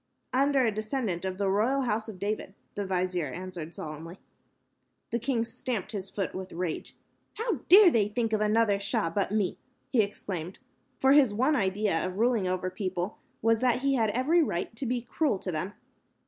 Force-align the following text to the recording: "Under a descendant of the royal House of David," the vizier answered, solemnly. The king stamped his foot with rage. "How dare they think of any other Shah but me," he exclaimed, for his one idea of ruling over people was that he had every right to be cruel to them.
"Under 0.33 0.65
a 0.65 0.71
descendant 0.71 1.25
of 1.25 1.37
the 1.37 1.47
royal 1.47 1.81
House 1.83 2.09
of 2.09 2.17
David," 2.17 2.55
the 2.73 2.87
vizier 2.87 3.27
answered, 3.31 3.75
solemnly. 3.75 4.17
The 5.11 5.19
king 5.19 5.45
stamped 5.45 5.91
his 5.91 6.09
foot 6.09 6.33
with 6.33 6.51
rage. 6.53 6.95
"How 7.35 7.57
dare 7.69 7.91
they 7.91 8.07
think 8.07 8.33
of 8.33 8.41
any 8.41 8.57
other 8.57 8.79
Shah 8.79 9.11
but 9.11 9.29
me," 9.29 9.59
he 9.91 10.01
exclaimed, 10.01 10.57
for 10.99 11.11
his 11.11 11.35
one 11.35 11.55
idea 11.55 12.03
of 12.03 12.17
ruling 12.17 12.47
over 12.47 12.71
people 12.71 13.19
was 13.43 13.59
that 13.59 13.83
he 13.83 13.93
had 13.93 14.09
every 14.09 14.41
right 14.41 14.75
to 14.77 14.87
be 14.87 15.03
cruel 15.03 15.37
to 15.37 15.51
them. 15.51 15.73